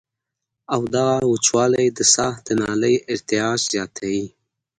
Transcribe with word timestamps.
او 0.73 0.81
دغه 0.95 1.15
وچوالی 1.31 1.87
د 1.97 1.99
ساه 2.13 2.33
د 2.45 2.47
نالۍ 2.59 2.95
ارتعاش 3.13 3.59
زياتوي 3.71 4.23